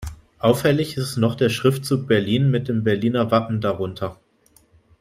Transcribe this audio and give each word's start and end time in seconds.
Auffällig 0.39 0.97
ist 0.97 1.17
noch 1.17 1.35
der 1.35 1.49
Schriftzug 1.49 2.07
"Berlin" 2.07 2.49
mit 2.49 2.69
dem 2.69 2.83
Berliner 2.83 3.29
Wappen 3.29 3.61
darunter. 3.61 4.17